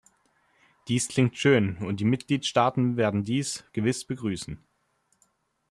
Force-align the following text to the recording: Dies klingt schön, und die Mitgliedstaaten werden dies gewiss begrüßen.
Dies 0.87 1.07
klingt 1.09 1.37
schön, 1.37 1.77
und 1.77 1.99
die 1.99 2.05
Mitgliedstaaten 2.05 2.97
werden 2.97 3.23
dies 3.23 3.65
gewiss 3.71 4.03
begrüßen. 4.03 4.57